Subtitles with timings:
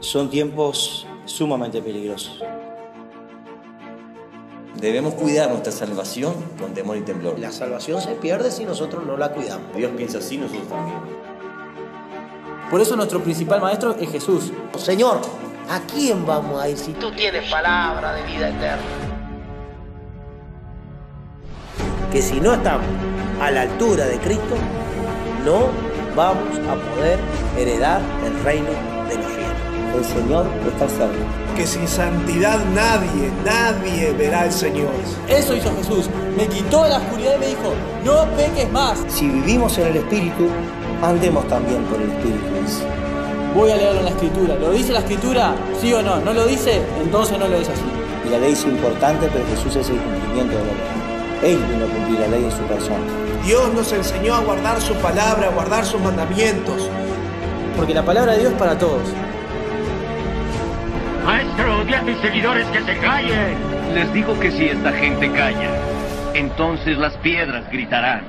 [0.00, 2.42] son tiempos sumamente peligrosos.
[4.80, 7.38] Debemos cuidar nuestra salvación con temor y temblor.
[7.38, 9.74] La salvación se pierde si nosotros no la cuidamos.
[9.76, 10.98] Dios piensa así, nosotros también.
[12.70, 14.52] Por eso nuestro principal maestro es Jesús.
[14.76, 15.20] Señor,
[15.68, 18.82] ¿a quién vamos a ir si tú tienes palabra de vida eterna?
[22.12, 22.86] Que si no estamos
[23.40, 24.54] a la altura de Cristo,
[25.44, 25.68] no
[26.14, 27.18] vamos a poder
[27.56, 28.97] heredar el reino.
[29.96, 31.56] El Señor está cerca.
[31.56, 34.90] Que sin santidad nadie, nadie verá al Señor.
[35.28, 36.08] Eso hizo Jesús.
[36.36, 37.74] Me quitó la oscuridad y me dijo,
[38.04, 38.98] no peques más.
[39.08, 40.48] Si vivimos en el Espíritu,
[41.02, 42.48] andemos también por el Espíritu.
[43.54, 44.54] Voy a leerlo en la Escritura.
[44.54, 45.54] ¿Lo dice la Escritura?
[45.80, 46.20] ¿Sí o no?
[46.20, 46.80] ¿No lo dice?
[47.02, 47.82] Entonces no lo es así.
[48.26, 51.54] Y la ley es importante, pero Jesús es el cumplimiento de la ley.
[51.54, 53.04] Él vino a cumplir la ley en su persona.
[53.44, 56.88] Dios nos enseñó a guardar su palabra, a guardar sus mandamientos.
[57.76, 59.02] Porque la palabra de Dios es para todos.
[61.58, 63.56] Maestro, di a tus seguidores que se callen.
[63.94, 65.70] Les digo que si esta gente calla,
[66.34, 68.22] entonces las piedras gritarán.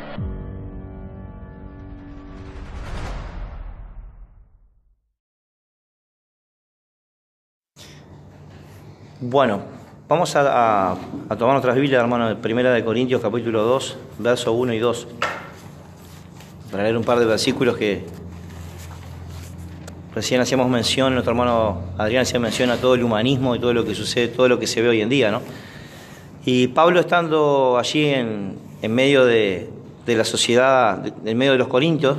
[9.21, 9.61] Bueno,
[10.07, 10.97] vamos a, a,
[11.29, 15.07] a tomar nuestras Biblias, hermano, Primera de Corintios, capítulo 2, verso 1 y 2.
[16.71, 18.05] Para leer un par de versículos que
[20.19, 23.85] recién hacíamos mención, nuestro hermano Adrián hacía mención a todo el humanismo y todo lo
[23.85, 25.41] que sucede, todo lo que se ve hoy en día, ¿no?
[26.43, 29.69] Y Pablo estando allí en, en medio de,
[30.05, 32.17] de, la sociedad, en medio de los corintios,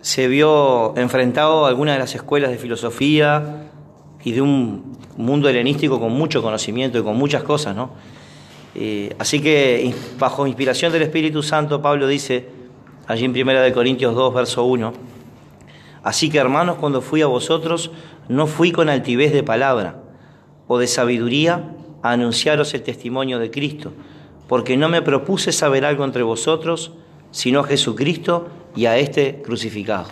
[0.00, 3.70] se vio enfrentado a algunas de las escuelas de filosofía
[4.22, 7.90] y de un mundo helenístico con mucho conocimiento y con muchas cosas, ¿no?
[8.76, 12.46] Eh, así que bajo inspiración del Espíritu Santo, Pablo dice,
[13.08, 15.13] allí en 1 Corintios 2, verso 1,
[16.04, 17.90] Así que hermanos, cuando fui a vosotros,
[18.28, 20.02] no fui con altivez de palabra
[20.68, 21.64] o de sabiduría
[22.02, 23.92] a anunciaros el testimonio de Cristo,
[24.46, 26.92] porque no me propuse saber algo entre vosotros,
[27.30, 30.04] sino a Jesucristo y a este crucificado.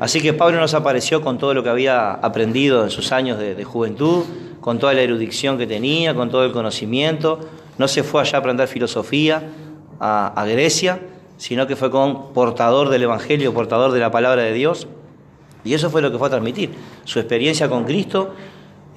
[0.00, 3.62] Así que Pablo nos apareció con todo lo que había aprendido en sus años de,
[3.62, 4.24] juventud,
[4.60, 7.38] con toda la erudición que tenía, con todo el conocimiento.
[7.78, 9.44] No se fue allá a aprender filosofía
[10.00, 11.00] a, a Grecia,
[11.40, 14.86] sino que fue con portador del Evangelio, portador de la palabra de Dios.
[15.64, 16.68] Y eso fue lo que fue a transmitir,
[17.04, 18.34] su experiencia con Cristo,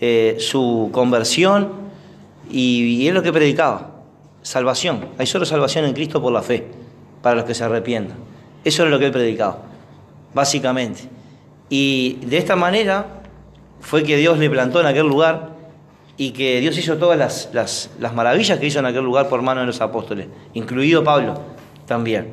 [0.02, 1.70] eh, su conversión,
[2.52, 3.92] y, y es lo que predicaba,
[4.42, 5.06] salvación.
[5.18, 6.68] Hay solo salvación en Cristo por la fe,
[7.22, 8.18] para los que se arrepientan.
[8.66, 9.60] Eso era lo que él predicaba,
[10.34, 11.04] básicamente.
[11.70, 13.22] Y de esta manera
[13.80, 15.52] fue que Dios le plantó en aquel lugar
[16.18, 19.42] y que Dios hizo todas las, las, las maravillas que hizo en aquel lugar por
[19.42, 21.53] mano de los apóstoles, incluido Pablo
[21.86, 22.30] también.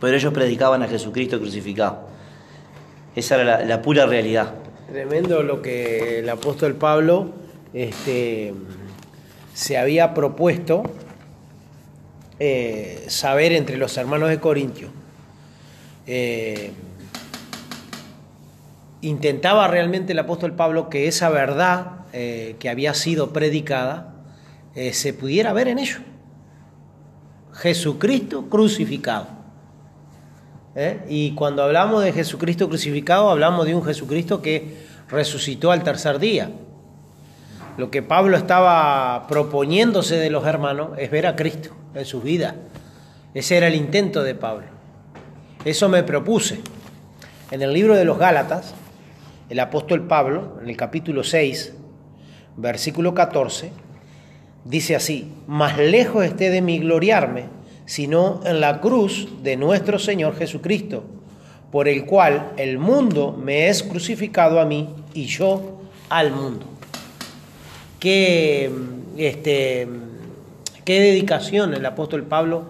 [0.00, 2.08] Pero ellos predicaban a Jesucristo crucificado.
[3.16, 4.54] Esa era la, pura realidad.
[4.90, 7.32] Tremendo lo que el apóstol Pablo
[7.72, 8.54] este,
[9.54, 10.84] se había propuesto
[12.38, 14.88] eh, saber entre los hermanos de Corintio.
[16.06, 16.70] Eh,
[19.00, 24.14] intentaba realmente el apóstol Pablo que esa verdad eh, que había sido predicada
[24.92, 25.98] se pudiera ver en ellos.
[27.58, 29.26] Jesucristo crucificado.
[30.76, 31.04] ¿Eh?
[31.08, 36.50] Y cuando hablamos de Jesucristo crucificado, hablamos de un Jesucristo que resucitó al tercer día.
[37.76, 42.54] Lo que Pablo estaba proponiéndose de los hermanos es ver a Cristo en sus vidas.
[43.34, 44.66] Ese era el intento de Pablo.
[45.64, 46.60] Eso me propuse.
[47.50, 48.74] En el libro de los Gálatas,
[49.48, 51.74] el apóstol Pablo, en el capítulo 6,
[52.56, 53.72] versículo 14,
[54.64, 57.44] dice así, más lejos esté de mí gloriarme,
[57.86, 61.04] sino en la cruz de nuestro Señor Jesucristo,
[61.72, 66.66] por el cual el mundo me es crucificado a mí y yo al mundo.
[67.98, 68.70] Qué,
[69.16, 69.88] este,
[70.84, 72.64] qué dedicación el apóstol Pablo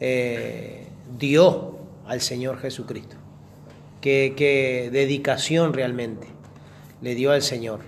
[0.00, 0.86] eh,
[1.18, 3.16] dio al Señor Jesucristo.
[4.00, 6.26] Qué, qué, dedicación realmente
[7.00, 7.80] le dio al Señor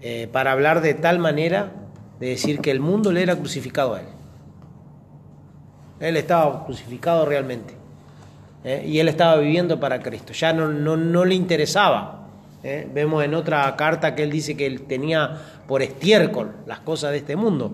[0.00, 1.72] eh, para hablar de tal manera
[2.20, 4.06] de decir que el mundo le era crucificado a él.
[6.00, 7.74] Él estaba crucificado realmente.
[8.64, 8.84] ¿eh?
[8.86, 10.32] Y él estaba viviendo para Cristo.
[10.32, 12.28] Ya no, no, no le interesaba.
[12.62, 12.88] ¿eh?
[12.92, 17.18] Vemos en otra carta que él dice que él tenía por estiércol las cosas de
[17.18, 17.72] este mundo.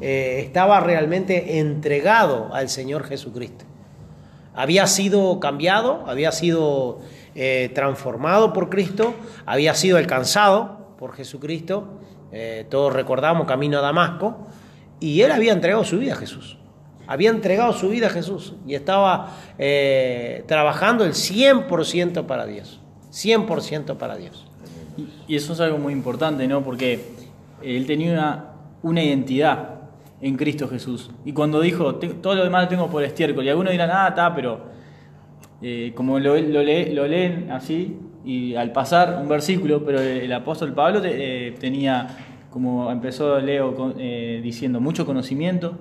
[0.00, 3.64] Eh, estaba realmente entregado al Señor Jesucristo.
[4.54, 7.00] Había sido cambiado, había sido
[7.74, 9.12] transformado por Cristo,
[9.44, 12.00] había sido alcanzado por Jesucristo
[12.38, 14.46] eh, todos recordamos camino a Damasco,
[15.00, 16.58] y él había entregado su vida a Jesús.
[17.06, 22.80] Había entregado su vida a Jesús y estaba eh, trabajando el 100% para Dios.
[23.12, 24.46] 100% para Dios.
[25.28, 26.62] Y- eso es algo muy importante, ¿no?
[26.62, 27.00] Porque
[27.62, 28.44] él tenía una,
[28.82, 29.70] una identidad
[30.20, 31.10] en Cristo Jesús.
[31.24, 34.08] Y cuando dijo, "Te- todo lo demás lo tengo por estiércol, y algunos dirán, ah,
[34.08, 34.60] está, pero
[35.62, 40.74] eh, como lo, lo leen así, y al pasar un versículo, pero el, el apóstol
[40.74, 42.08] Pablo te- eh, tenía,
[42.50, 45.78] como empezó Leo con- eh, diciendo, mucho conocimiento,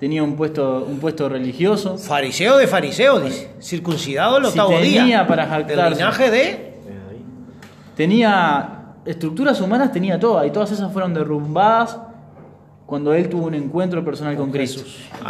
[0.00, 3.50] tenía un puesto, un puesto religioso, Fariseo de fariseo, dice.
[3.62, 5.00] Circuncidado el Si octavo día.
[5.00, 5.94] tenía para Del jactarse.
[5.94, 6.68] linaje de.
[7.96, 11.98] tenía estructuras humanas, tenía todas, y todas esas fueron derrumbadas
[12.86, 14.82] cuando él tuvo un encuentro personal con, Cristo.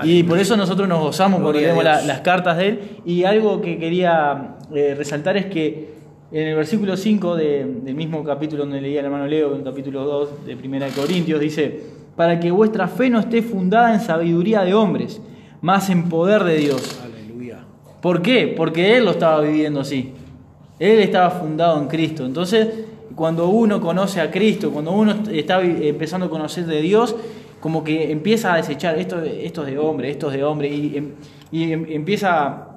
[0.04, 2.80] Y por eso nosotros nos gozamos a leemos la- las cartas de él.
[3.04, 5.97] Y algo que quería eh, resaltar es que
[6.30, 9.64] en el versículo 5 de- del mismo capítulo donde leía el hermano Leo, en el
[9.64, 11.80] capítulo 2 de Primera de Corintios, dice,
[12.16, 15.20] para que vuestra fe no esté fundada en sabiduría de hombres,
[15.62, 17.00] más en poder de Dios.
[17.02, 17.64] Aleluya.
[18.02, 18.52] ¿Por qué?
[18.56, 20.12] Porque él lo estaba viviendo así.
[20.78, 22.24] Él estaba fundado en Cristo.
[22.26, 22.68] Entonces,
[23.14, 27.16] cuando uno conoce a Cristo, cuando uno está empezando a conocer de Dios,
[27.60, 30.96] como que empieza a desechar esto, esto es de hombre, esto es de hombre, y,
[30.96, 31.12] em-
[31.50, 32.67] y em- empieza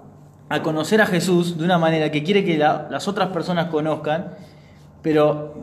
[0.53, 4.29] a conocer a Jesús de una manera que quiere que la- las otras personas conozcan,
[5.01, 5.53] pero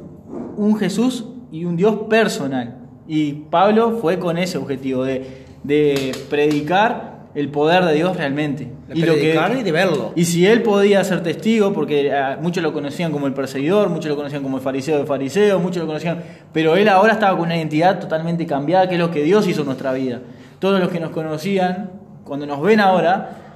[0.57, 2.77] un Jesús y un Dios personal.
[3.07, 8.69] Y Pablo fue con ese objetivo, de, de predicar el poder de Dios realmente.
[8.89, 10.13] De predicar y de verlo.
[10.17, 14.11] Y si él podía ser testigo, porque ah, muchos lo conocían como el perseguidor, muchos
[14.11, 17.47] lo conocían como el fariseo de fariseos, muchos lo conocían, pero él ahora estaba con
[17.47, 20.21] una identidad totalmente cambiada, que es lo que Dios hizo en nuestra vida.
[20.59, 21.91] Todos los que nos conocían,
[22.25, 23.48] cuando nos ven ahora, eh,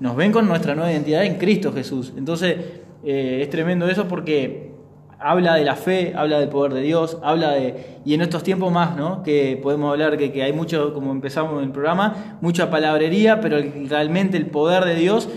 [0.00, 2.12] nos ven con nuestra nueva identidad en Cristo Jesús.
[2.16, 2.56] Entonces,
[3.04, 4.72] eh, es tremendo eso porque
[5.18, 7.98] habla de la fe, habla del poder de Dios, habla de...
[8.04, 9.22] Y en estos tiempos más, ¿no?
[9.22, 13.58] Que podemos hablar que, que hay mucho, como empezamos en el programa, mucha palabrería, pero
[13.88, 15.28] realmente el poder de Dios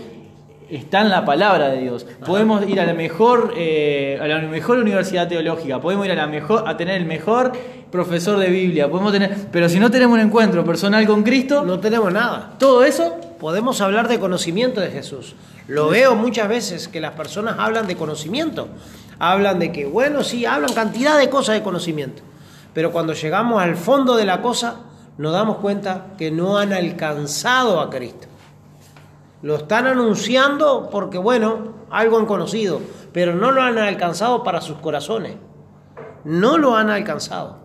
[0.70, 2.06] está en la palabra de Dios.
[2.24, 6.26] Podemos ir a la mejor, eh, a la mejor universidad teológica, podemos ir a la
[6.26, 7.52] mejor, a tener el mejor
[7.90, 11.80] profesor de Biblia, podemos tener, pero si no tenemos un encuentro personal con Cristo, No
[11.80, 12.54] tenemos nada.
[12.58, 15.34] todo eso Podemos hablar de conocimiento de Jesús.
[15.66, 18.68] Lo veo muchas veces que las personas hablan de conocimiento.
[19.18, 22.22] Hablan de que, bueno, sí, hablan cantidad de cosas de conocimiento.
[22.74, 24.80] Pero cuando llegamos al fondo de la cosa,
[25.16, 28.26] nos damos cuenta que no han alcanzado a Cristo.
[29.40, 32.82] Lo están anunciando porque, bueno, algo han conocido,
[33.14, 35.36] pero no lo han alcanzado para sus corazones.
[36.24, 37.59] No lo han alcanzado.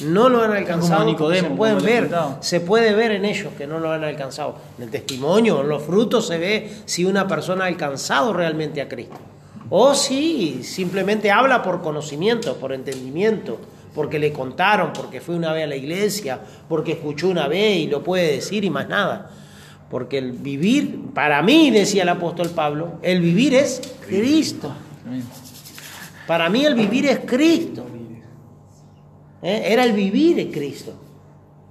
[0.00, 1.04] No lo han alcanzado.
[1.04, 2.10] Nicodemo, se pueden como ver,
[2.40, 4.56] se puede ver en ellos que no lo han alcanzado.
[4.76, 8.88] En el testimonio, en los frutos se ve si una persona ha alcanzado realmente a
[8.88, 9.16] Cristo.
[9.70, 13.58] O si simplemente habla por conocimiento, por entendimiento,
[13.94, 17.86] porque le contaron, porque fue una vez a la iglesia, porque escuchó una vez y
[17.86, 19.30] lo puede decir y más nada.
[19.90, 24.72] Porque el vivir, para mí, decía el apóstol Pablo, el vivir es Cristo.
[26.26, 27.86] Para mí el vivir es Cristo.
[29.48, 29.62] ¿Eh?
[29.72, 30.92] Era el vivir en Cristo.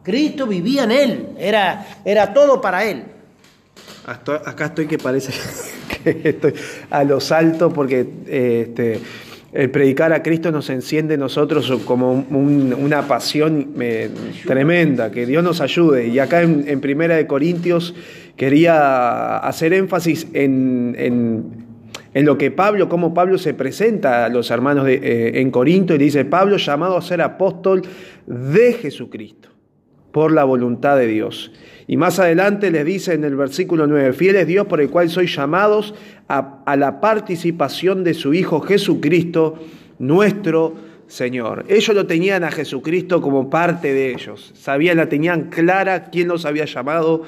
[0.01, 3.04] Cristo vivía en Él, era, era todo para Él.
[4.06, 5.33] Acá estoy que parece
[6.04, 6.54] que estoy
[6.92, 9.00] a lo salto porque este,
[9.51, 14.10] el predicar a Cristo nos enciende nosotros como un- una pasión eh,
[14.45, 16.07] tremenda, que Dios nos ayude.
[16.07, 17.95] Y acá en, en Primera de Corintios
[18.38, 21.64] quería hacer énfasis en, en-
[22.15, 25.98] en lo que Pablo, cómo Pablo se presenta a los hermanos eh, en Corinto y
[25.98, 27.81] dice, Pablo llamado a ser apóstol
[28.25, 29.50] de Jesucristo
[30.13, 31.51] por la voluntad de Dios.
[31.88, 35.10] Y más adelante les dice en el versículo 9, fiel es Dios por el cual
[35.10, 35.93] sois llamados
[36.29, 39.60] a, a la participación de su Hijo Jesucristo,
[40.00, 40.74] nuestro
[41.07, 41.65] Señor.
[41.67, 46.45] Ellos lo tenían a Jesucristo como parte de ellos, sabían, la tenían clara quién los
[46.45, 47.24] había llamado,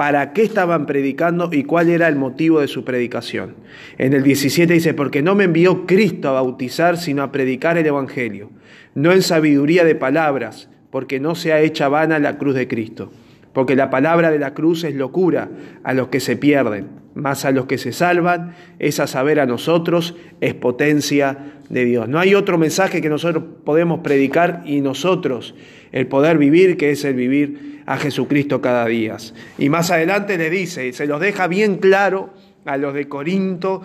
[0.00, 3.56] para qué estaban predicando y cuál era el motivo de su predicación.
[3.98, 7.84] En el 17 dice, porque no me envió Cristo a bautizar, sino a predicar el
[7.84, 8.48] Evangelio,
[8.94, 13.12] no en sabiduría de palabras, porque no sea hecha vana la cruz de Cristo.
[13.52, 15.48] Porque la palabra de la cruz es locura
[15.82, 19.46] a los que se pierden, más a los que se salvan, es a saber a
[19.46, 21.36] nosotros, es potencia
[21.68, 22.08] de Dios.
[22.08, 25.54] No hay otro mensaje que nosotros podemos predicar y nosotros
[25.92, 29.16] el poder vivir, que es el vivir a Jesucristo cada día.
[29.58, 32.30] Y más adelante le dice, se los deja bien claro
[32.64, 33.82] a los de Corinto,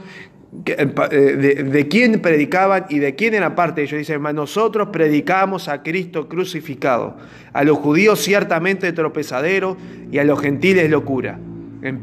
[0.65, 3.97] eh, eh, de, quién predicaban y de quién era parte ellos.
[3.99, 7.17] Dice, "Mas nosotros predicamos a Cristo crucificado,
[7.53, 9.77] a los judíos ciertamente tropezadero
[10.11, 11.39] y a los gentiles locura.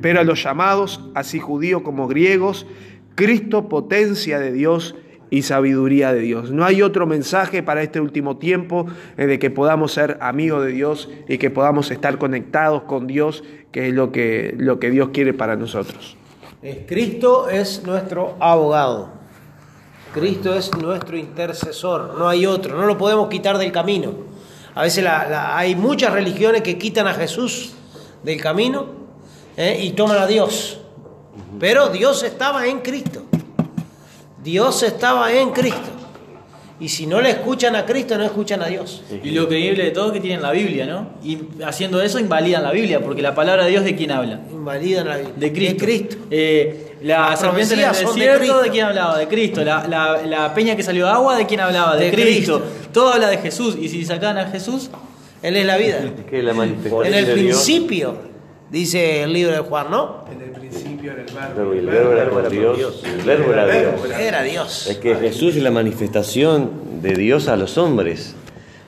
[0.00, 2.66] Pero a los llamados, así judíos como griegos,
[3.14, 4.94] Cristo potencia de Dios
[5.32, 6.52] y sabiduría de Dios.
[6.52, 10.72] No hay otro mensaje para este último tiempo eh, de que podamos ser amigos de
[10.72, 13.42] Dios y que podamos estar conectados con Dios,
[13.72, 16.18] que es lo que, lo que Dios quiere para nosotros.
[16.86, 19.08] Cristo es nuestro abogado.
[20.14, 24.12] Cristo es nuestro intercesor, no hay otro, no lo podemos quitar del camino.
[24.74, 27.72] A veces hay muchas religiones que quitan a Jesús
[28.22, 28.86] del camino
[29.56, 29.78] ¿eh?
[29.82, 30.78] y toman a Dios.
[31.58, 33.22] Pero Dios estaba en Cristo.
[34.42, 36.01] Dios estaba en Cristo.
[36.82, 39.02] Y si no le escuchan a Cristo, no escuchan a Dios.
[39.22, 41.10] Y lo creíble de todo es que tienen la Biblia, ¿no?
[41.22, 44.40] Y haciendo eso invalidan la Biblia, porque la palabra de Dios de quién habla.
[44.50, 45.34] Invalidan la Biblia.
[45.36, 45.74] De Cristo.
[45.74, 46.16] De Cristo.
[46.30, 48.62] Eh, la Las serpiente en el de desierto, Cristo.
[48.62, 49.16] de, quién hablaba?
[49.18, 49.64] De Cristo.
[49.64, 51.96] La, la- la peña que salió de agua, ¿de quién hablaba?
[51.96, 52.60] De, De Cristo.
[52.60, 52.90] Cristo.
[52.92, 53.76] Todo habla de Jesús.
[53.80, 54.90] Y si sacan a Jesús,
[55.42, 56.00] Él es la vida.
[56.28, 57.62] que es la manifestación En el de Dios.
[57.64, 58.16] principio,
[58.72, 60.24] dice el libro de Juan, ¿no?
[60.32, 64.10] En el principio era el Verbo, el verbo era con Dios, el verbo era Dios.
[64.18, 64.86] Era Dios.
[64.88, 66.70] Es que Jesús es la manifestación
[67.02, 68.34] de Dios a los hombres,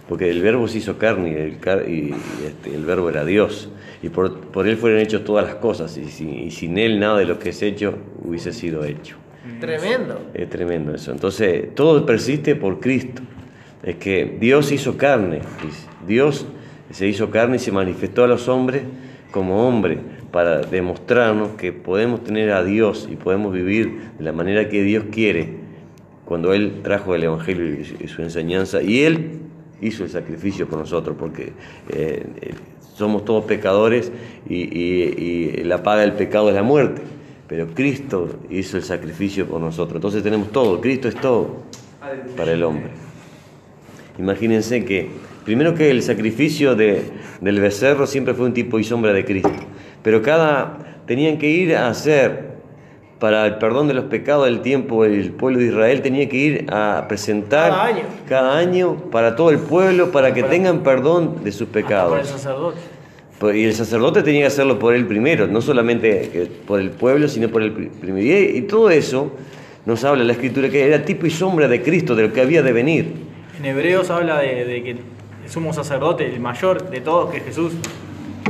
[0.08, 2.14] porque el verbo se hizo carne y el, car- y,
[2.46, 3.68] este, el verbo era Dios.
[4.02, 7.18] Y por, por él fueron hechas todas las cosas, y sin, y sin él nada
[7.18, 9.16] de lo que es hecho hubiese sido hecho.
[9.60, 10.20] Tremendo.
[10.34, 11.12] Es tremendo eso.
[11.12, 13.22] Entonces, todo persiste por Cristo.
[13.82, 15.40] Es que Dios hizo carne.
[16.06, 16.46] Dios
[16.90, 18.82] se hizo carne y se manifestó a los hombres
[19.34, 19.98] como hombre
[20.30, 25.06] para demostrarnos que podemos tener a Dios y podemos vivir de la manera que Dios
[25.10, 25.48] quiere
[26.24, 28.80] cuando Él trajo el Evangelio y su- enseñanza.
[28.80, 29.40] Y Él
[29.82, 31.52] hizo el sacrificio por nosotros porque
[31.90, 32.54] eh, eh,
[32.94, 34.12] somos todos pecadores
[34.48, 37.02] y, y- y la paga del pecado es la muerte.
[37.48, 39.96] Pero Cristo hizo el sacrificio por nosotros.
[39.96, 40.80] Entonces tenemos todo.
[40.80, 41.56] Cristo es todo
[42.36, 42.90] para el hombre.
[44.16, 45.08] Imagínense que,
[45.44, 47.02] primero que el sacrificio de-
[47.40, 49.50] del becerro siempre fue un tipo y sombra de Cristo,
[50.02, 52.54] pero cada, tenían que ir a hacer,
[53.20, 56.66] para el perdón de los pecados del tiempo, el pueblo de Israel tenía que ir
[56.70, 58.02] a presentar Cada año.
[58.28, 62.28] cada año para todo el pueblo, para que tengan perdón de sus por el pecados.
[62.28, 62.78] sacerdote.
[63.38, 67.28] Pues, Y el sacerdote tenía que hacerlo por él primero, no solamente por el pueblo,
[67.28, 68.26] sino por el pri- primero.
[68.58, 69.32] Y, todo eso
[69.86, 72.62] nos habla la escritura que era tipo y sombra de Cristo, de lo que había
[72.62, 73.06] de venir.
[73.58, 74.98] En Hebreos habla de, de que el
[75.48, 77.72] sumo sacerdote, el mayor de todos, que es Jesús.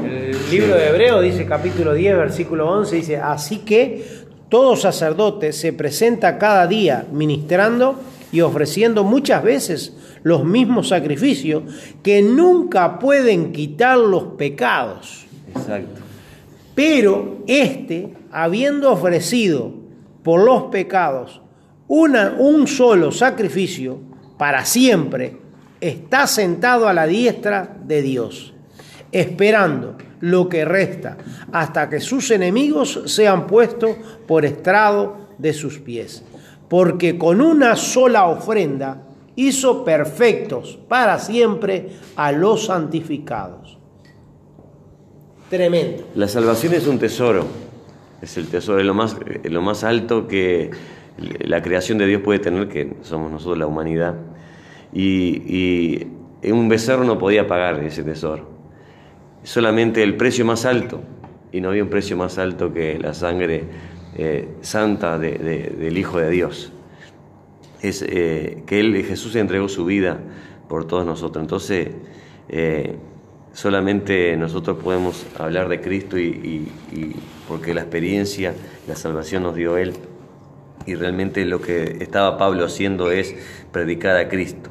[0.04, 5.72] El libro de Hebreo dice, capítulo 10, versículo 11, dice, así que todo sacerdote se
[5.72, 7.96] presenta cada día ministrando
[8.30, 11.62] y ofreciendo muchas veces los mismos sacrificios
[12.02, 15.24] que nunca pueden quitar los pecados.
[15.54, 16.00] Exacto.
[16.74, 19.72] Pero éste, habiendo ofrecido
[20.22, 21.40] por los pecados
[21.86, 23.98] una- un solo sacrificio
[24.38, 25.36] para siempre,
[25.88, 28.54] está sentado a la diestra de Dios,
[29.12, 31.18] esperando lo que resta
[31.52, 36.24] hasta que sus enemigos sean puestos por estrado de sus pies.
[36.68, 39.02] Porque con una sola ofrenda
[39.36, 43.76] hizo perfectos para siempre a los santificados.
[45.50, 46.04] Tremendo.
[46.14, 47.44] La salvación es un tesoro,
[48.22, 50.70] es el tesoro, es lo más, es lo más alto que
[51.18, 54.14] la creación de Dios puede tener, que somos nosotros la humanidad.
[54.94, 56.06] Y,
[56.50, 58.48] un becerro no podía pagar ese tesoro.
[59.42, 61.00] Solamente el precio más alto,
[61.52, 63.64] y no había un precio más alto que la sangre
[64.16, 66.72] eh, santa de- de- del Hijo de Dios.
[67.82, 70.20] Es eh, que él, Jesús entregó su vida
[70.68, 71.42] por todos nosotros.
[71.42, 71.88] Entonces,
[72.48, 72.96] eh,
[73.52, 76.68] solamente nosotros podemos hablar de Cristo y
[77.48, 78.54] porque la experiencia,
[78.86, 79.94] la salvación nos dio Él.
[80.86, 83.34] Y realmente lo que estaba Pablo haciendo es
[83.72, 84.70] predicar a Cristo.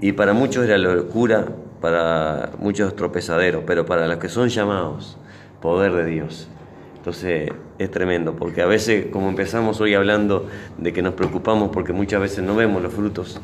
[0.00, 1.46] Y para muchos era locura,
[1.80, 5.18] para muchos tropezaderos, pero para los que son llamados,
[5.60, 6.48] poder de Dios.
[6.96, 11.92] Entonces es tremendo, porque a veces, como empezamos hoy hablando de que nos preocupamos porque
[11.92, 13.40] muchas veces no vemos los frutos,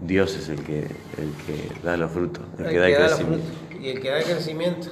[0.00, 3.46] Dios es el que, el que da los frutos, el, que da el crecimiento.
[3.46, 4.88] frutos y el que da el crecimiento.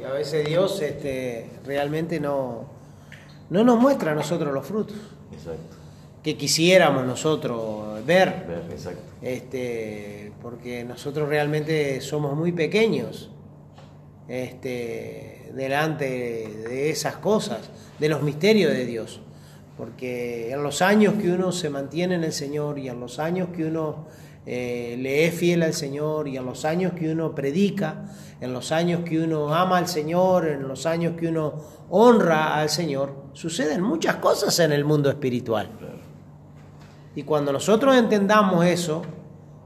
[0.00, 2.66] Y a veces Dios este, realmente no,
[3.50, 4.96] no nos muestra a nosotros los frutos
[5.32, 5.77] Exacto.
[6.28, 9.00] Que quisiéramos nosotros ver, Ver, Exacto.
[9.22, 13.30] este, porque nosotros realmente somos muy pequeños
[14.28, 16.04] este, delante
[16.68, 19.22] de esas cosas, de los misterios de Dios.
[19.78, 23.48] Porque en los años que uno se mantiene en el Señor y en los años
[23.56, 24.06] que uno
[24.44, 28.04] eh, le es fiel al Señor y en los años que uno predica,
[28.42, 31.54] en los años que uno ama al Señor, en los años que uno
[31.88, 35.70] honra al Señor, suceden muchas cosas en el mundo espiritual.
[37.18, 39.02] Y cuando nosotros entendamos eso,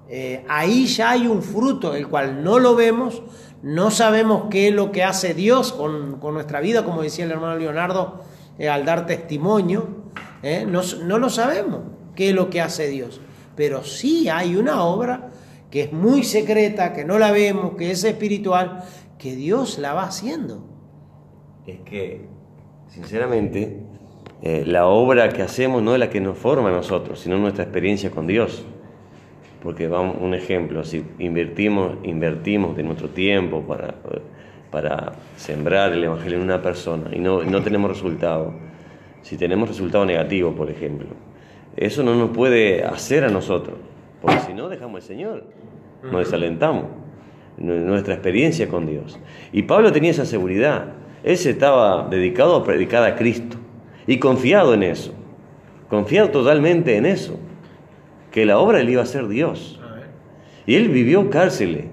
[0.09, 3.23] eh, ahí ya hay un fruto, el cual no lo vemos,
[3.63, 7.31] no sabemos qué es lo que hace Dios con, con nuestra vida, como decía el
[7.31, 8.23] hermano Leonardo,
[8.59, 9.87] eh, al dar testimonio,
[10.43, 11.81] eh, no, no lo sabemos
[12.15, 13.21] qué es lo que hace Dios,
[13.55, 15.29] pero sí hay una obra
[15.71, 18.83] que es muy secreta, que no la vemos, que es espiritual,
[19.19, 20.65] que Dios la va haciendo.
[21.67, 22.29] Es que,
[22.89, 23.82] sinceramente,
[24.43, 27.65] eh, la obra que hacemos no es la que nos forma a nosotros, sino nuestra
[27.65, 28.65] experiencia con Dios.
[29.63, 33.95] Porque vamos, un ejemplo, si invertimos, invertimos de nuestro tiempo para,
[34.73, 38.53] para sembrar el Evangelio en una persona y no, no tenemos resultado,
[39.23, 41.07] si tenemos resultado negativo, por ejemplo,
[41.77, 43.77] eso no nos puede hacer a nosotros,
[44.21, 45.45] porque si no dejamos al Señor,
[46.03, 46.87] nos desalentamos,
[47.57, 49.17] nu- nuestra experiencia con Dios.
[49.53, 50.87] Y Pablo tenía esa seguridad,
[51.23, 53.59] él se estaba dedicado a predicar a Cristo
[54.07, 55.13] y confiado en eso,
[55.89, 57.39] confiado totalmente en eso,
[58.31, 59.81] que la obra le iba a ser Dios.
[60.67, 61.87] Y él vivió cárceles,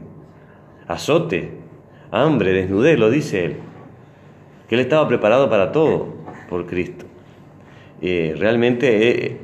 [0.88, 1.51] azote,
[2.12, 3.56] hambre, desnudez, lo dice él,
[4.68, 6.08] que él estaba preparado para todo
[6.50, 7.06] por Cristo.
[8.01, 9.38] Eh, realmente, eh,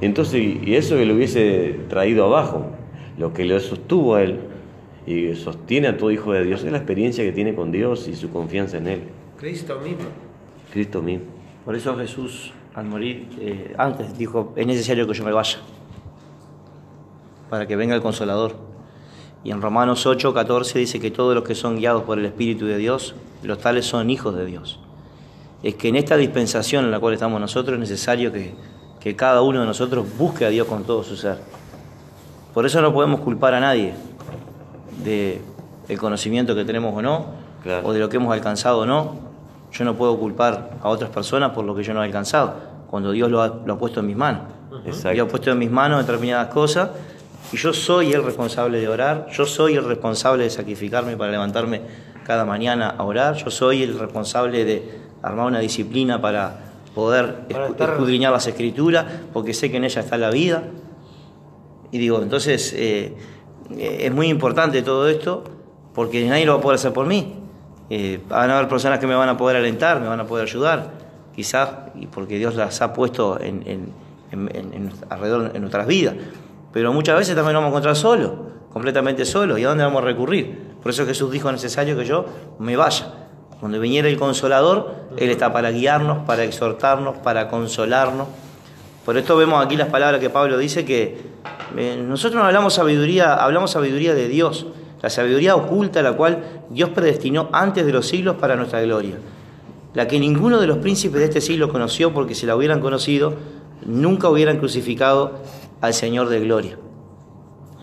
[0.00, 2.66] entonces, y eso que lo hubiese traído abajo,
[3.18, 4.40] lo que lo sostuvo a él
[5.06, 8.14] y sostiene a todo hijo de Dios es la experiencia que tiene con Dios y
[8.14, 9.00] su confianza en él,
[9.36, 10.04] Cristo mismo.
[10.72, 11.41] Cristo mismo.
[11.64, 15.58] Por eso Jesús, al morir, eh, antes dijo, es necesario que yo me vaya,
[17.50, 18.56] para que venga el consolador.
[19.44, 22.66] Y en Romanos 8, 14 dice que todos los que son guiados por el Espíritu
[22.66, 24.78] de Dios, los tales son hijos de Dios.
[25.62, 28.54] Es que en esta dispensación en la cual estamos nosotros es necesario que,
[29.00, 31.38] que cada uno de nosotros busque a Dios con todo su ser.
[32.54, 33.94] Por eso no podemos culpar a nadie
[35.04, 35.40] de
[35.88, 37.26] el conocimiento que tenemos o no,
[37.62, 37.86] Claro.
[37.88, 39.31] o de lo que hemos alcanzado o no.
[39.72, 42.54] Yo no puedo culpar a otras personas por lo que yo no he alcanzado,
[42.90, 44.42] cuando Dios lo ha, lo ha puesto en mis manos.
[44.84, 45.10] Exacto.
[45.10, 46.90] Dios ha puesto en mis manos determinadas cosas
[47.52, 51.80] y yo soy el responsable de orar, yo soy el responsable de sacrificarme para levantarme
[52.24, 56.56] cada mañana a orar, yo soy el responsable de armar una disciplina para
[56.94, 60.64] poder Para estar- escudriñar las escrituras, porque sé que en ella está la vida.
[61.90, 63.14] Y digo, entonces eh,
[63.76, 65.44] eh, es muy importante todo esto,
[65.94, 67.38] porque nadie lo va a poder hacer por mí.
[67.94, 70.48] Eh, van a haber personas que me van a poder alentar, me van a poder
[70.48, 70.92] ayudar,
[71.36, 73.92] quizás, y porque Dios las ha puesto en, en-
[75.10, 76.14] alrededor en nuestras vidas.
[76.72, 78.30] Pero muchas veces también nos vamos a encontrar solos,
[78.72, 79.58] completamente solos.
[79.58, 80.72] ¿Y a dónde vamos a recurrir?
[80.82, 82.24] Por eso Jesús dijo necesario que yo
[82.58, 83.12] me vaya.
[83.60, 88.26] Cuando viniera el consolador, Él está para guiarnos, para exhortarnos, para consolarnos.
[89.04, 91.18] Por esto vemos aquí las palabras que Pablo dice que
[91.76, 94.66] eh, nosotros no hablamos sabiduría, hablamos sabiduría de Dios,
[95.02, 99.16] la sabiduría oculta la cual Dios predestinó antes de los siglos para nuestra gloria.
[99.94, 103.34] La que ninguno de los príncipes de este siglo conoció porque si la hubieran conocido,
[103.84, 105.40] nunca hubieran crucificado
[105.80, 106.78] al Señor de gloria.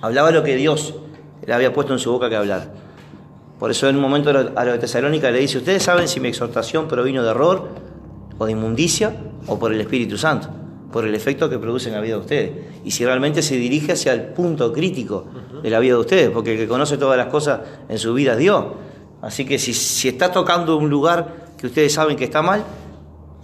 [0.01, 0.95] Hablaba lo que Dios
[1.45, 2.73] le había puesto en su boca que hablar.
[3.59, 6.29] Por eso en un momento a los de Tesalónica le dice, ustedes saben si mi
[6.29, 7.67] exhortación provino de error
[8.37, 9.13] o de inmundicia
[9.47, 10.47] o por el Espíritu Santo,
[10.91, 12.51] por el efecto que produce en la vida de ustedes.
[12.83, 15.25] Y si realmente se dirige hacia el punto crítico
[15.61, 18.33] de la vida de ustedes, porque el que conoce todas las cosas en su vida
[18.33, 18.65] es Dios.
[19.21, 22.63] Así que si, si está tocando un lugar que ustedes saben que está mal,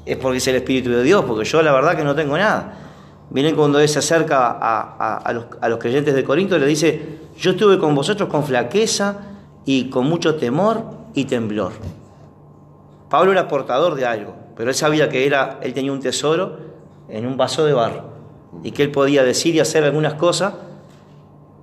[0.05, 2.77] es porque es el Espíritu de Dios, porque yo la verdad que no tengo nada.
[3.31, 6.65] Miren cuando él se acerca a, a- a los, a los creyentes de Corinto, le
[6.67, 9.17] dice, yo estuve con vosotros con flaqueza
[9.65, 10.83] y con mucho temor
[11.15, 11.71] y temblor.
[13.09, 16.57] Pablo era portador de algo, pero él sabía que era, él tenía un tesoro
[17.09, 18.03] en un vaso de barro
[18.63, 20.53] y que él podía decir y hacer algunas cosas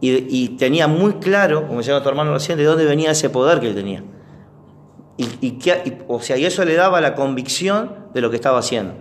[0.05, 3.69] y, tenía muy claro, como decía tu hermano recién, de dónde venía ese poder que
[3.69, 4.03] él tenía.
[5.17, 8.95] Y, que- o sea, y eso le daba la convicción de lo que estaba haciendo.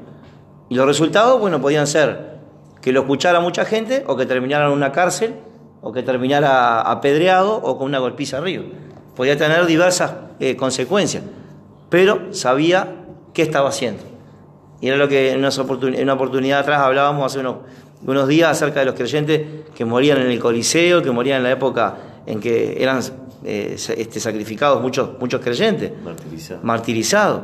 [0.69, 2.37] Y los resultados, bueno, podían ser
[2.81, 5.33] que lo escuchara mucha gente, o que terminara en una cárcel,
[5.81, 8.65] o que terminara apedreado, o con una golpiza arriba.
[9.15, 11.23] Podía tener diversas eh, consecuencias,
[11.89, 14.03] pero sabía qué estaba haciendo.
[14.81, 17.57] Y era lo que en, unas oportun- en una oportunidad atrás hablábamos hace unos,
[18.05, 19.41] unos días acerca de los creyentes
[19.75, 22.99] que morían en el Coliseo, que morían en la época en que eran
[23.43, 26.59] eh, este, sacrificados muchos, muchos creyentes Martirizado.
[26.63, 27.41] martirizados,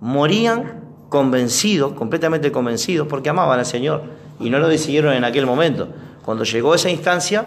[0.00, 4.02] morían convencidos, completamente convencidos, porque amaban al Señor
[4.40, 5.88] y no lo decidieron en aquel momento.
[6.24, 7.46] Cuando llegó esa instancia,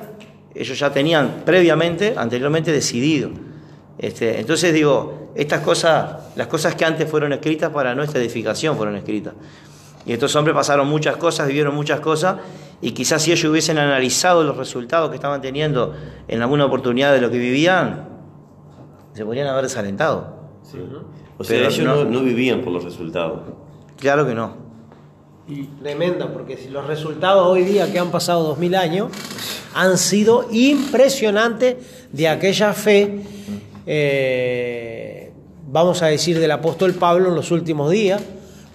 [0.53, 3.29] ellos ya tenían previamente, anteriormente decidido.
[3.97, 8.95] Este, entonces digo, estas cosas, las cosas que antes fueron escritas para nuestra edificación fueron
[8.95, 9.34] escritas.
[10.06, 12.38] Y estos hombres pasaron muchas cosas, vivieron muchas cosas,
[12.82, 15.93] y quizás si ellos hubiesen analizado los resultados que estaban teniendo
[16.28, 18.08] en alguna oportunidad de lo que vivían,
[19.13, 20.36] se podrían haber desalentado.
[21.38, 23.41] O sea, Pero ellos no- vivían por los resultados.
[23.98, 24.56] Claro que no.
[25.82, 29.10] Tremendo, porque si los resultados hoy día que han pasado dos mil años
[29.74, 31.78] han sido impresionantes
[32.12, 33.21] de aquella fe,
[33.86, 35.24] eh,
[35.67, 38.21] vamos a decir, del apóstol Pablo en los últimos días,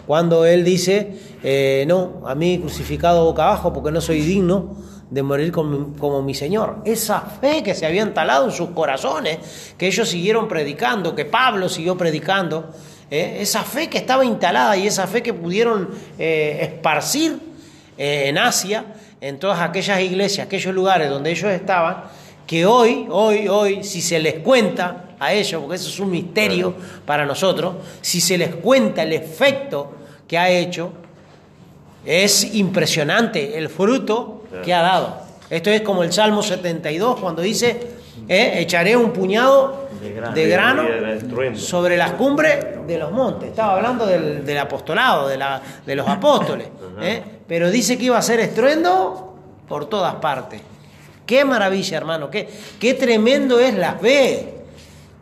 [0.06, 4.76] cuando él dice, eh, no, a mí crucificado boca abajo porque no soy digno
[5.08, 6.82] de morir como, mi Señor.
[6.84, 9.38] Esa fe que se había entalado en sus corazones,
[9.76, 12.70] que ellos siguieron predicando, que Pablo siguió predicando,
[13.10, 13.38] ¿eh?
[13.40, 17.38] esa fe que estaba instalada y esa fe que pudieron eh, esparcir
[17.96, 18.86] en Asia,
[19.20, 22.04] en todas aquellas iglesias, aquellos lugares donde ellos estaban,
[22.50, 26.74] que hoy, hoy, hoy, si se les cuenta a ellos, porque eso es un misterio
[27.06, 29.92] para nosotros, si se les cuenta el efecto
[30.26, 30.90] que ha hecho,
[32.04, 35.18] es impresionante el fruto que ha dado.
[35.48, 37.86] Esto es como el Salmo 72 cuando dice,
[38.26, 39.88] eh, echaré un puñado
[40.34, 40.82] de grano,
[41.56, 43.50] sobre las cumbres de los montes.
[43.50, 46.66] Estaba hablando del, del apostolado, de, la, de los apóstoles.
[47.00, 49.36] eh, Pero dice que iba a ser estruendo
[49.68, 50.62] por todas partes.
[51.30, 52.28] Qué maravilla, hermano.
[52.28, 52.48] Qué,
[52.80, 54.52] qué tremendo es la fe.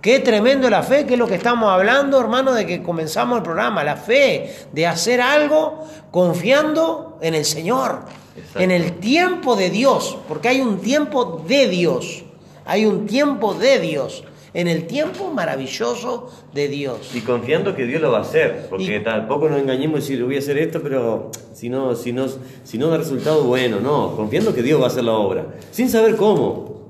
[0.01, 3.43] Qué tremendo la fe, que es lo que estamos hablando, hermano, de que comenzamos el
[3.43, 3.85] programa.
[3.85, 8.07] La fe de hacer algo confiando en el Señor,
[8.55, 12.25] en el tiempo de Dios, porque hay un tiempo de Dios.
[12.65, 14.25] Hay un tiempo de Dios,
[14.59, 17.13] en el tiempo maravilloso de Dios.
[17.15, 20.25] Y confiando que Dios lo va a hacer, porque Y- tampoco nos engañemos y decir
[20.25, 22.27] voy a hacer esto, pero si no, si no,
[22.65, 25.89] si no da resultado, bueno, no, confiando que Dios va a hacer la obra, sin
[25.89, 26.89] saber cómo,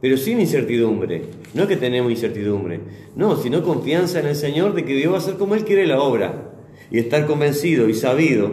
[0.00, 1.22] pero sin incertidumbre.
[1.54, 2.80] No es que tenemos incertidumbre,
[3.14, 5.86] no, sino confianza en el Señor de que Dios va a hacer como Él quiere
[5.86, 6.50] la obra.
[6.90, 8.50] Y estar convencido y sabido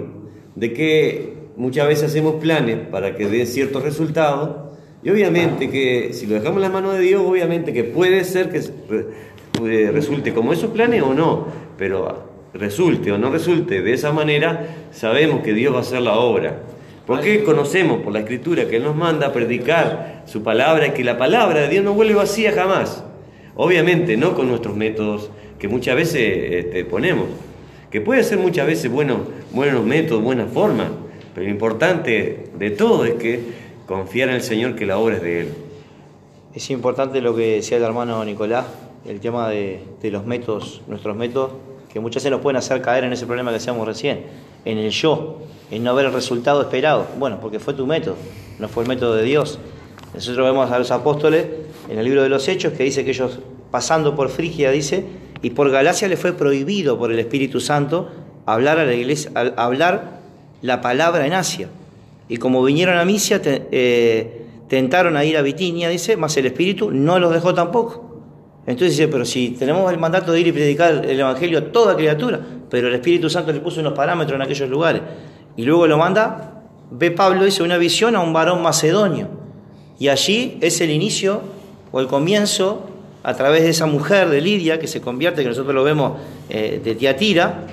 [0.55, 4.70] de que muchas veces hacemos planes para que den ciertos resultados.
[5.03, 8.49] Y obviamente que si lo dejamos en la mano de Dios, obviamente que puede ser
[8.49, 8.61] que
[9.91, 15.41] resulte como esos planes o no, pero resulte o no resulte de esa manera, sabemos
[15.41, 16.61] que Dios va a hacer la obra.
[17.07, 21.03] Porque conocemos por la escritura que Él nos manda a predicar su palabra y que
[21.03, 23.03] la palabra de Dios no vuelve vacía jamás.
[23.55, 27.25] Obviamente, no con nuestros métodos que muchas veces este, ponemos,
[27.89, 29.19] que puede ser muchas veces buenos,
[29.51, 30.87] buenos métodos, buenas formas,
[31.33, 33.39] pero lo importante de todo es que
[33.87, 35.53] confiar en el Señor que la obra es de Él.
[36.53, 38.65] Es importante lo que decía el hermano Nicolás,
[39.05, 41.51] el tema de, los métodos, nuestros métodos,
[41.91, 44.25] que muchas veces nos pueden hacer caer en ese problema que decíamos recién,
[44.65, 45.39] en el yo,
[45.71, 47.07] en no ver el resultado esperado.
[47.17, 48.15] Bueno, porque fue tu método,
[48.59, 49.59] no fue el método de Dios.
[50.13, 51.45] Nosotros vemos a los apóstoles
[51.89, 53.39] en el libro de los Hechos que dice que ellos,
[53.71, 55.05] pasando por Frigia, dice,
[55.41, 58.09] y por Galacia le fue prohibido por el Espíritu Santo
[58.45, 60.19] hablar a la iglesia, hablar
[60.61, 61.69] la palabra en Asia.
[62.31, 66.45] Y como vinieron a Misia, te- eh, tentaron a ir a Bitinia, dice, mas el
[66.45, 68.21] Espíritu no los dejó tampoco.
[68.65, 71.93] Entonces dice, pero si tenemos el mandato de ir y predicar el Evangelio a toda
[71.97, 72.39] criatura,
[72.69, 75.01] pero el Espíritu Santo le puso unos parámetros en aquellos lugares.
[75.57, 79.27] Y luego lo manda, ve Pablo, dice, una visión a un varón macedonio.
[79.99, 81.41] Y allí es el inicio
[81.91, 82.87] o el comienzo,
[83.23, 86.13] a través de esa mujer de Lidia, que se convierte, que nosotros lo vemos
[86.49, 87.65] eh, de Tiatira,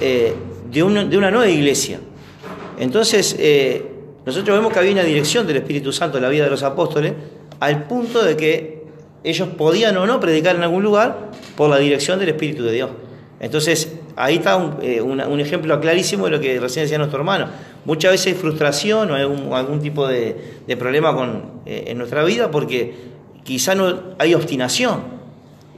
[0.00, 0.34] eh,
[0.70, 1.98] de una nueva iglesia.
[2.78, 3.87] Entonces, eh,
[4.28, 7.14] nosotros vemos que había una dirección del Espíritu Santo en la vida de los apóstoles,
[7.60, 8.82] al punto de que
[9.24, 12.90] ellos podían o no predicar en algún lugar por la dirección del Espíritu de Dios.
[13.40, 17.48] Entonces, ahí está un, eh, un ejemplo clarísimo de lo que recién decía nuestro hermano.
[17.86, 20.36] Muchas veces hay frustración o algún, algún tipo de,
[20.66, 22.96] de problema con, eh, en nuestra vida porque
[23.44, 25.04] quizá no hay obstinación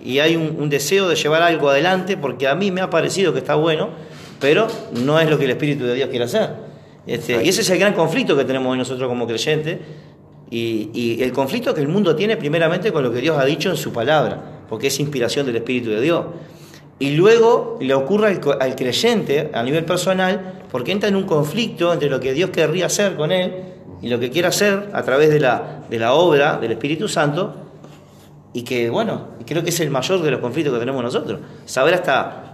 [0.03, 3.33] y hay un, un deseo de llevar algo adelante porque a mí me ha parecido
[3.33, 3.91] que está bueno,
[4.41, 4.67] pero
[5.05, 6.70] no es lo que el Espíritu de Dios quiere hacer.
[7.07, 9.79] Este, y ese es el gran conflicto que tenemos hoy nosotros como creyentes
[10.51, 13.71] y, y el conflicto que el mundo tiene primeramente con lo que Dios ha dicho
[13.71, 16.25] en su palabra, porque es inspiración del Espíritu de Dios.
[17.01, 22.11] Y luego le ocurre al, creyente a nivel personal, porque entra en un conflicto entre
[22.11, 23.55] lo que Dios querría hacer con él
[24.03, 27.55] y lo que quiere hacer a través de la, de la obra del Espíritu Santo,
[28.53, 31.41] y que, bueno, creo que es el mayor de los conflictos que tenemos nosotros.
[31.65, 32.50] Saber hasta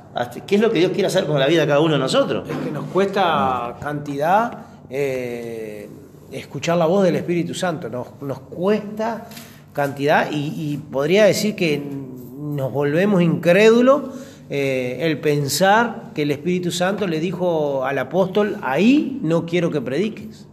[0.46, 2.48] qué es lo que Dios quiere hacer con la vida de cada uno de nosotros.
[2.48, 5.88] Es que nos cuesta cantidad eh,
[6.32, 9.26] escuchar la voz del Espíritu Santo, nos, nos cuesta
[9.72, 14.02] cantidad y, podría decir que nos volvemos incrédulos
[14.48, 19.80] eh, el pensar que el Espíritu Santo le dijo al apóstol, ahí no quiero que
[19.80, 20.46] prediques.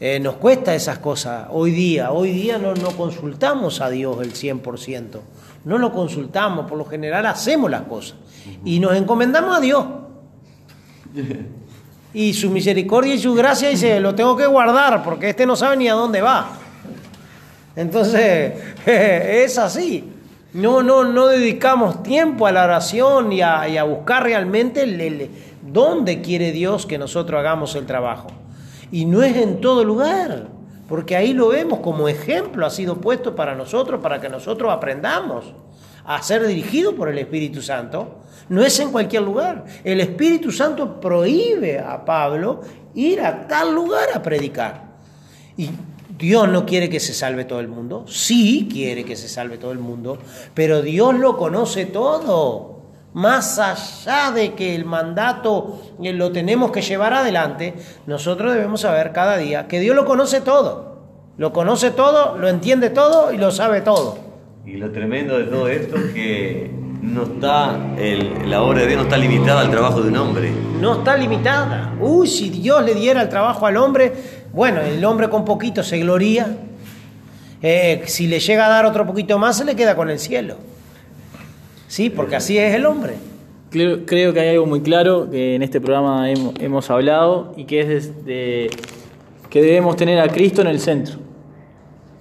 [0.00, 2.10] Eh, nos cuesta esas cosas hoy día.
[2.10, 5.20] Hoy día no, no consultamos a Dios el 100%.
[5.64, 8.16] No lo consultamos, por lo general hacemos las cosas.
[8.64, 9.84] Y nos encomendamos a Dios.
[12.12, 15.76] Y su misericordia y su gracia dice, lo tengo que guardar porque este no sabe
[15.76, 16.48] ni a dónde va.
[17.76, 18.54] Entonces,
[18.86, 20.12] es así.
[20.52, 25.30] No, no, no dedicamos tiempo a la oración y a, buscar realmente el-
[25.62, 28.28] dónde quiere Dios que nosotros hagamos el trabajo.
[28.90, 30.48] Y no es en todo lugar,
[30.90, 35.54] porque ahí lo vemos como ejemplo, ha sido puesto para nosotros, para que nosotros aprendamos
[36.04, 38.16] a ser dirigidos por el Espíritu Santo.
[38.48, 39.64] No es en cualquier lugar.
[39.84, 42.62] El Espíritu Santo prohíbe a Pablo
[42.96, 44.96] ir a tal lugar a predicar.
[45.56, 45.70] Y
[46.18, 48.04] Dios no quiere que se salve todo el mundo.
[48.08, 50.18] Sí quiere que se salve todo el mundo,
[50.54, 52.79] pero Dios lo conoce todo.
[53.12, 57.74] Más allá de que el mandato eh, lo tenemos que llevar adelante,
[58.06, 60.98] nosotros debemos saber cada día que Dios lo conoce todo.
[61.36, 64.18] Lo conoce todo, lo entiende todo y lo sabe todo.
[64.66, 66.70] Y lo tremendo de todo esto es que
[67.02, 70.52] no está el- la obra de Dios no está limitada al trabajo de un hombre.
[70.80, 71.94] No está limitada.
[71.98, 74.12] Uy, si Dios le diera el trabajo al hombre,
[74.52, 76.58] bueno, el hombre con poquito se gloría.
[77.62, 80.56] Eh, si le llega a dar otro poquito más, se le queda con el cielo.
[81.90, 83.14] Sí, porque así es el hombre.
[83.70, 87.64] Creo, creo que hay algo muy claro que en este programa hemos, hemos hablado y
[87.64, 88.70] que es de,
[89.50, 91.16] que debemos tener a Cristo en el centro.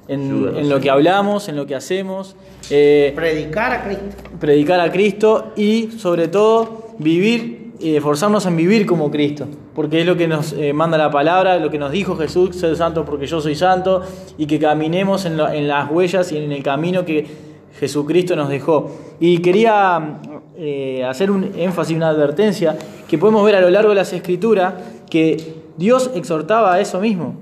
[0.08, 2.36] En, lo que hablamos, en lo que hacemos,
[2.72, 4.06] eh, Predicar a Cristo.
[4.40, 10.08] predicar a Cristo y sobre todo vivir, y esforzarnos en vivir como Cristo, porque es
[10.08, 13.28] lo que nos eh, manda la palabra, lo que nos dijo Jesús, ser santo porque
[13.28, 14.02] yo soy santo,
[14.40, 17.49] y que caminemos en, lo- en las huellas y en el camino que
[17.80, 18.92] Jesucristo nos dejó.
[19.20, 20.20] Y quería
[20.58, 24.74] eh, hacer un énfasis, una advertencia, que podemos ver a lo largo de las escrituras,
[25.10, 25.38] que
[25.78, 27.36] Dios exhortaba a eso mismo.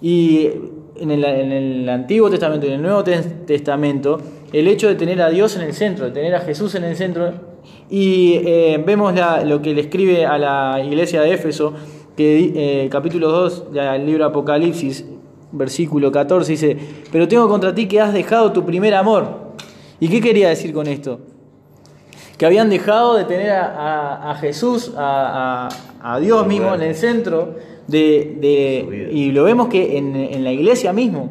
[0.00, 0.48] Y
[0.96, 4.20] en el, en el Antiguo Testamento y en el Nuevo Tes- Testamento,
[4.52, 6.96] el hecho de tener a Dios en el centro, de tener a Jesús en el
[6.96, 7.32] centro,
[7.88, 11.72] y eh, vemos la- lo que le escribe a la iglesia de Éfeso,
[12.16, 15.06] que eh, capítulo 2 del libro Apocalipsis,
[15.52, 16.76] versículo 14, dice,
[17.10, 19.41] pero tengo contra ti que has dejado tu primer amor.
[20.02, 21.20] ¿Y qué quería decir con esto?
[22.36, 25.68] que habían dejado de tener a, a- a Jesús, a,
[26.20, 27.54] Dios mismo en el centro,
[27.86, 31.30] de, de- y lo vemos que en, en la iglesia mismo,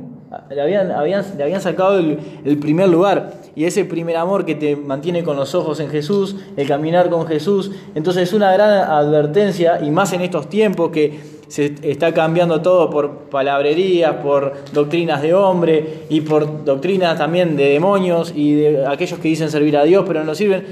[0.50, 4.56] le habían, habían, le habían sacado el, el primer lugar, y ese primer amor que
[4.56, 8.72] te mantiene con los ojos en Jesús, el caminar con Jesús, entonces es una gran
[8.90, 11.20] advertencia, y más en estos tiempos que
[11.52, 17.72] se está cambiando todo por palabrerías, por doctrinas de hombre y por doctrinas también de
[17.72, 20.66] demonios y de aquellos que dicen servir a Dios pero no sirven.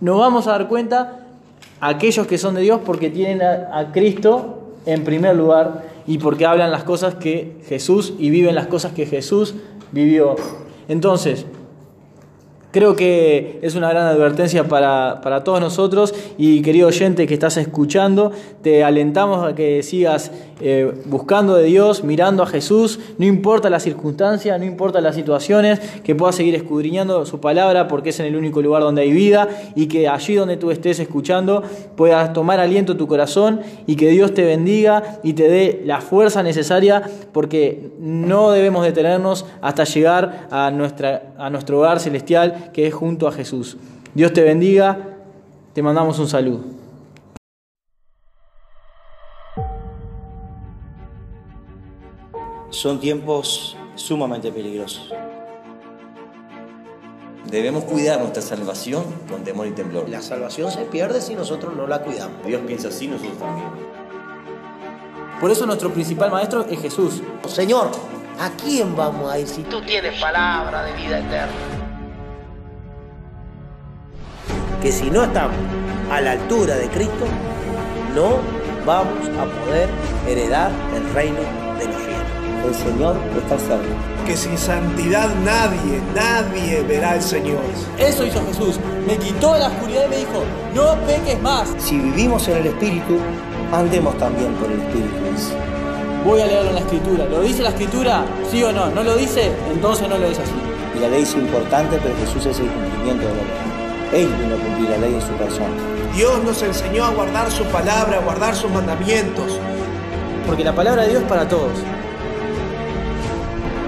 [0.00, 1.20] Nos vamos a dar cuenta
[1.80, 6.44] aquellos que son de Dios porque tienen a, a Cristo en primer lugar y porque
[6.44, 9.54] hablan las cosas que Jesús y viven las cosas que Jesús
[9.92, 10.34] vivió.
[10.88, 11.46] Entonces,
[12.72, 17.56] Creo que es una gran advertencia para, para todos nosotros y querido oyente que estás
[17.56, 18.30] escuchando,
[18.62, 20.30] te alentamos a que sigas
[20.60, 25.80] eh, buscando de Dios, mirando a Jesús, no importa la circunstancia, no importa las situaciones,
[26.04, 29.48] que puedas seguir escudriñando su palabra porque es en el único lugar donde hay vida
[29.74, 31.62] y que allí donde tú estés escuchando
[31.96, 36.42] puedas tomar aliento tu corazón y que Dios te bendiga y te dé la fuerza
[36.42, 37.02] necesaria
[37.32, 43.26] porque no debemos detenernos hasta llegar a, nuestra, a nuestro hogar celestial que es junto
[43.28, 43.76] a Jesús.
[44.14, 45.16] Dios te bendiga,
[45.72, 46.64] te mandamos un saludo.
[52.70, 55.12] Son tiempos sumamente peligrosos.
[57.50, 60.08] Debemos cuidar nuestra salvación con temor y temblor.
[60.08, 62.46] La salvación se pierde si nosotros no la cuidamos.
[62.46, 63.68] Dios piensa así, nosotros también.
[65.40, 67.22] Por eso nuestro principal maestro es Jesús.
[67.48, 67.90] Señor,
[68.38, 71.79] ¿a quién vamos a ir si tú tienes palabra de vida eterna?
[74.82, 75.56] Que si no estamos
[76.10, 77.26] a la altura de Cristo,
[78.14, 78.38] no
[78.86, 79.88] vamos a poder
[80.26, 81.40] heredar el reino
[81.78, 82.66] de los cielos.
[82.66, 84.24] El Señor está cerca.
[84.26, 87.60] Que sin santidad nadie, nadie verá al Señor.
[87.98, 88.80] Eso hizo Jesús.
[89.06, 91.68] Me quitó la oscuridad y me dijo, no peques más.
[91.78, 93.18] Si vivimos en el Espíritu,
[93.72, 95.14] andemos también por el Espíritu.
[95.30, 95.54] dice.
[96.24, 97.24] Voy a leerlo en la escritura.
[97.26, 98.24] ¿Lo dice la escritura?
[98.50, 98.88] ¿Sí o no?
[98.90, 99.52] ¿No lo dice?
[99.70, 100.52] Entonces no lo es así.
[100.96, 103.79] Y la ley es importante, pero Jesús es el cumplimiento de la ley.
[104.12, 105.74] Él vino a cumplir la ley en su persona.
[106.14, 109.58] Dios nos enseñó a guardar su palabra, a guardar sus mandamientos.
[110.46, 111.72] Porque la palabra de Dios es para todos.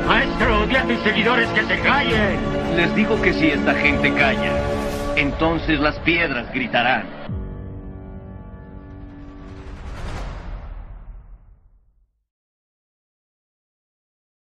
[0.06, 2.38] Maestro, di a tus seguidores que se callen.
[2.76, 4.52] Les digo que si esta gente calla,
[5.16, 7.04] entonces las piedras gritarán.